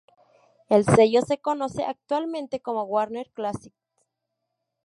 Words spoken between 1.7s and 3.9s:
actualmente como Warner Classics.